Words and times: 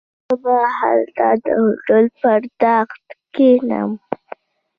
زه 0.27 0.33
به 0.43 0.55
هلته 0.79 1.27
د 1.43 1.45
هوټل 1.61 2.05
پر 2.21 2.41
تخت 2.61 3.03
کښېنم. 3.35 3.89